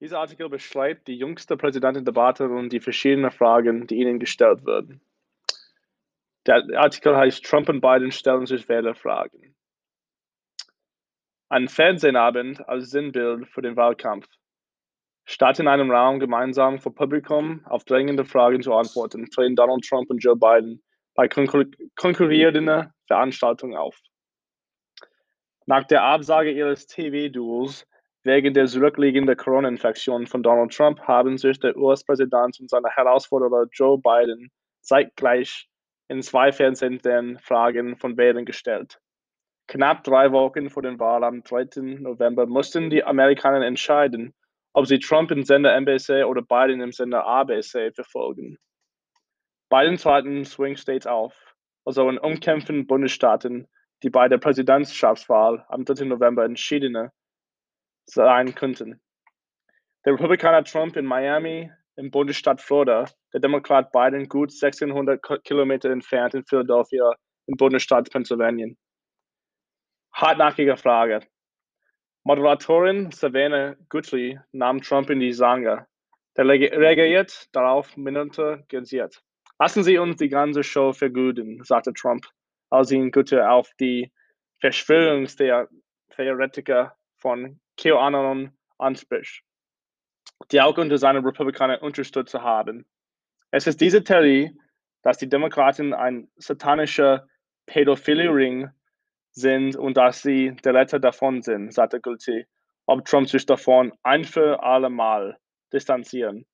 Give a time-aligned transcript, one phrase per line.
[0.00, 5.02] Dieser Artikel beschreibt die jüngste Präsidentendebatte und die verschiedenen Fragen, die ihnen gestellt werden.
[6.46, 9.54] Der Artikel heißt Trump und Biden stellen sich Wählerfragen.
[11.50, 14.26] Ein Fernsehabend als Sinnbild für den Wahlkampf.
[15.26, 20.08] Statt in einem Raum gemeinsam vor Publikum auf drängende Fragen zu antworten, treten Donald Trump
[20.08, 20.82] und Joe Biden
[21.14, 24.00] bei konkurrierenden Veranstaltungen auf.
[25.66, 27.86] Nach der Absage ihres TV-Duels
[28.22, 33.98] Wegen der zurückliegenden Corona-Infektion von Donald Trump haben sich der US-Präsident und seine Herausforderer Joe
[33.98, 34.50] Biden
[34.82, 35.68] zeitgleich
[36.08, 39.00] in zwei Fernsehsendern Fragen von Wählern gestellt.
[39.68, 41.80] Knapp drei Wochen vor der Wahl am 3.
[42.00, 44.34] November mussten die Amerikaner entscheiden,
[44.74, 48.58] ob sie Trump im Sender NBC oder Biden im Sender ABC verfolgen.
[49.70, 51.54] Beiden traten Swing States auf,
[51.86, 53.66] also in umkämpften Bundesstaaten,
[54.02, 56.04] die bei der Präsidentschaftswahl am 3.
[56.04, 57.12] November entschiedene
[58.12, 59.00] sein könnten.
[60.04, 66.34] Der Republikaner Trump in Miami im Bundesstaat Florida, der Demokrat Biden gut 1600 Kilometer entfernt
[66.34, 67.12] in Philadelphia
[67.46, 68.74] im Bundesstaat Pennsylvania.
[70.12, 71.20] Hartnäckige Frage.
[72.24, 75.86] Moderatorin Savannah Guthrie nahm Trump in die Zange.
[76.36, 79.22] Der reagiert darauf Minute gesiert.
[79.58, 82.26] Lassen Sie uns die ganze Show vergüten, sagte Trump,
[82.70, 84.12] als ihn Guthrie auf die
[84.60, 89.42] Verschwörungstheoretiker von QAnon anspricht,
[90.50, 92.86] die auch unter seinen Republikanern Unterstützer haben.
[93.50, 94.56] Es ist diese Theorie,
[95.02, 97.26] dass die Demokraten ein satanischer
[97.66, 98.70] Pädophilie-Ring
[99.32, 102.46] sind und dass sie der Letter davon sind, sagte Guilty,
[102.86, 105.38] ob Trump sich davon ein für alle Mal
[105.72, 106.46] distanzieren.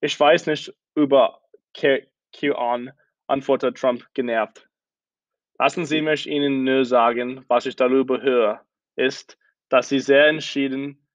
[0.00, 1.40] Ich weiß nicht über
[1.74, 2.90] QAnon,
[3.26, 4.68] antwortete Trump genervt.
[5.58, 8.64] Lassen Sie mich Ihnen nur sagen, was ich darüber höre,
[8.96, 9.38] ist,
[9.70, 11.06] dass sie sehr entschieden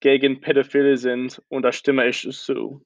[0.00, 2.84] gegen Pädophilie sind und da stimme ich zu.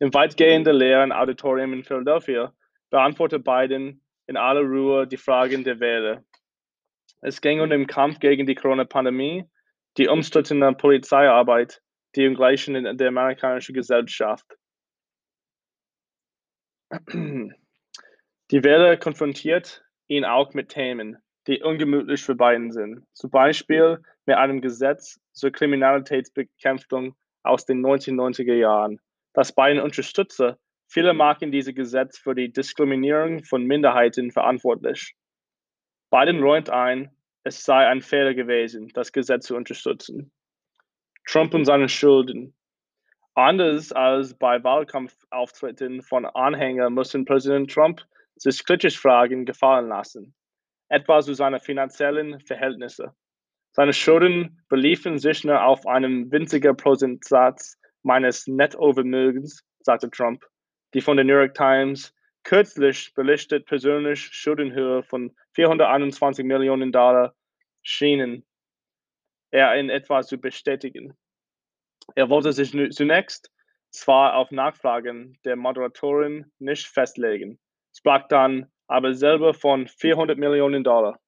[0.00, 2.52] Im weitgehenden leeren Auditorium in Philadelphia
[2.90, 6.24] beantwortet Biden in aller Ruhe die Fragen der Wähler.
[7.20, 9.44] Es ging um den Kampf gegen die Corona-Pandemie,
[9.98, 11.82] die umstrittene Polizeiarbeit,
[12.16, 14.46] die Ungleichen in der amerikanischen Gesellschaft.
[17.12, 23.04] Die Wähler konfrontiert ihn auch mit Themen, die ungemütlich für Biden sind.
[23.12, 29.00] Zum Beispiel mit einem Gesetz zur Kriminalitätsbekämpfung aus den 1990er Jahren,
[29.32, 30.58] das Biden unterstütze.
[30.86, 35.14] Viele machen dieses Gesetz für die Diskriminierung von Minderheiten verantwortlich.
[36.10, 37.10] Biden räumt ein,
[37.44, 40.32] es sei ein Fehler gewesen, das Gesetz zu unterstützen.
[41.26, 42.54] Trump und seine Schulden.
[43.34, 48.02] Anders als bei Wahlkampfauftritten von Anhängern mussten Präsident Trump
[48.34, 50.34] sich kritisch Fragen gefallen lassen
[50.90, 53.10] etwa zu seinen finanziellen Verhältnissen.
[53.72, 60.44] Seine Schulden beliefen sich nur auf einen winzigen Prozentsatz meines Nettovermögens, sagte Trump,
[60.92, 62.12] die von der New York Times
[62.42, 67.34] kürzlich belichtet persönliche Schuldenhöhe von 421 Millionen Dollar
[67.82, 68.44] schienen
[69.50, 71.16] er in etwa zu bestätigen.
[72.14, 73.52] Er wollte sich zunächst
[73.90, 77.58] zwar auf Nachfragen der Moderatorin nicht festlegen,
[77.96, 81.20] sprach dann aber selber von 400 Millionen Dollar.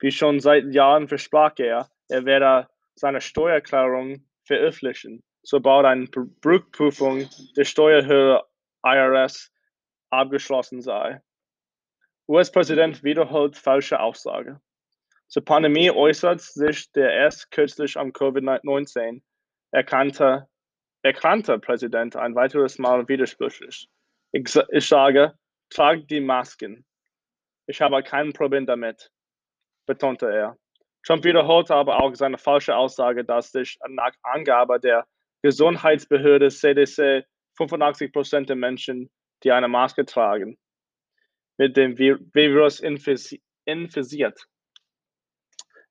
[0.00, 7.26] Wie schon seit Jahren versprach er, er werde seine Steuererklärung veröffentlichen, sobald eine Brückprüfung
[7.56, 8.42] der Steuerhöhe
[8.84, 9.50] IRS
[10.10, 11.22] abgeschlossen sei.
[12.28, 14.60] US-Präsident wiederholt falsche Aussage.
[15.28, 19.22] Zur Pandemie äußert sich der erst kürzlich am Covid-19
[19.70, 20.48] erkannte,
[21.00, 23.88] erkannte Präsident ein weiteres Mal widersprüchlich.
[24.32, 25.32] Ich, ich sage,
[25.72, 26.84] Tragt die Masken.
[27.66, 29.10] Ich habe kein Problem damit,
[29.86, 30.58] betonte er.
[31.02, 35.06] Trump wiederholte aber auch seine falsche Aussage, dass sich nach Angabe der
[35.40, 37.24] Gesundheitsbehörde CDC
[37.56, 39.10] 85 Prozent der Menschen,
[39.44, 40.58] die eine Maske tragen,
[41.56, 44.46] mit dem Virus infiziert.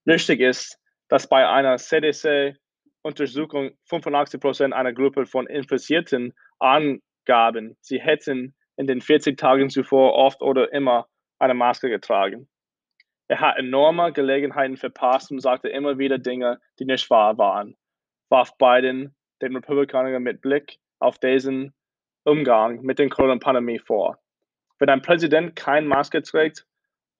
[0.05, 8.53] Wichtig ist, dass bei einer CDC-Untersuchung 85 Prozent einer Gruppe von Infizierten angaben, sie hätten
[8.77, 11.07] in den 40 Tagen zuvor oft oder immer
[11.39, 12.47] eine Maske getragen.
[13.27, 17.77] Er hat enorme Gelegenheiten verpasst und sagte immer wieder Dinge, die nicht wahr waren,
[18.29, 21.73] warf Biden den Republikanern mit Blick auf diesen
[22.23, 24.19] Umgang mit der Corona-Pandemie vor.
[24.79, 26.65] Wenn ein Präsident keine Maske trägt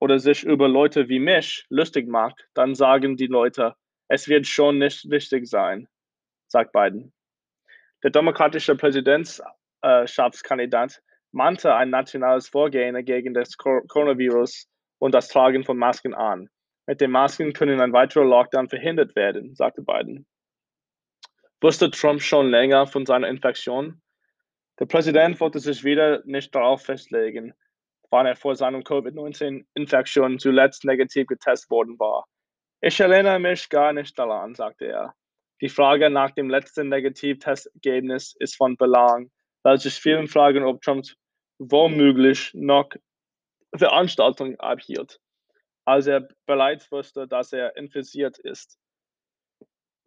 [0.00, 3.74] oder sich über Leute wie mich lustig macht, dann sagen die Leute,
[4.08, 5.88] es wird schon nicht wichtig sein,
[6.46, 7.12] sagt Biden.
[8.02, 11.02] Der demokratische Präsidentschaftskandidat
[11.32, 14.68] mahnte ein nationales Vorgehen gegen das Coronavirus
[14.98, 16.48] und das Tragen von Masken an.
[16.86, 20.26] Mit den Masken können ein weiterer Lockdown verhindert werden, sagte Biden.
[21.60, 24.02] Wusste Trump schon länger von seiner Infektion?
[24.80, 27.54] Der Präsident wollte sich wieder nicht darauf festlegen,
[28.10, 32.26] wann er vor seiner Covid-19-Infektion zuletzt negativ getestet worden war.
[32.80, 35.14] Ich erinnere mich gar nicht daran, sagte er.
[35.60, 39.30] Die Frage nach dem letzten Negativtestergebnis ist von Belang,
[39.62, 41.06] weil sich vielen fragen, ob Trump
[41.58, 42.90] womöglich noch
[43.74, 45.20] Veranstaltungen abhielt,
[45.84, 48.78] als er bereits wusste, dass er infiziert ist.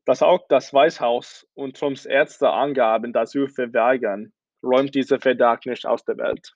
[0.06, 4.34] Dass auch das Weißhaus und Trumps Ärzte angaben, sie verweigern,
[4.64, 6.54] räumt dieser Verdacht nicht aus der Welt.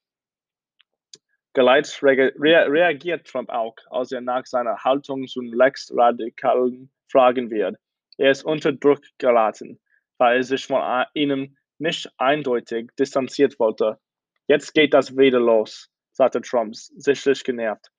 [1.53, 7.75] Gleich reagiert Trump auch, als er nach seiner Haltung zum Rechtsradikalen fragen wird.
[8.17, 9.79] Er ist unter Druck geraten,
[10.19, 13.99] weil er sich von ihnen nicht eindeutig distanziert wollte.
[14.49, 17.91] Jetzt geht das wieder los, sagte Trump, sichtlich genervt,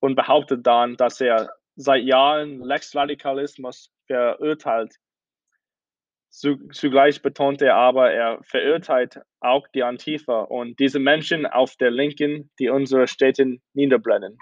[0.00, 4.94] und behauptet dann, dass er seit Jahren Rechtsradikalismus verurteilt.
[6.30, 12.50] Zugleich betont er aber, er verurteilt auch die Antifa und diese Menschen auf der Linken,
[12.58, 14.38] die unsere Städte niederbrennen.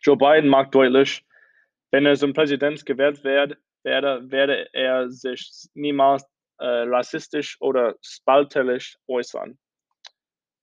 [0.00, 1.26] Joe Biden macht deutlich,
[1.90, 6.24] wenn er zum Präsident gewählt werde, werde, werde er sich niemals
[6.58, 9.58] äh, rassistisch oder spalterisch äußern.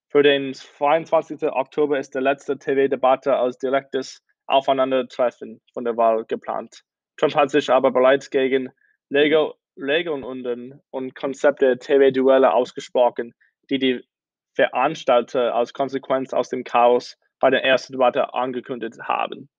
[0.09, 1.43] Für den 22.
[1.43, 6.83] Oktober ist die letzte TV-Debatte als direktes Aufeinandertreffen von der Wahl geplant.
[7.17, 8.69] Trump hat sich aber bereits gegen
[9.11, 13.33] Regeln und, und Konzepte TV-Duelle ausgesprochen,
[13.69, 14.07] die die
[14.55, 19.49] Veranstalter als Konsequenz aus dem Chaos bei der ersten Debatte angekündigt haben.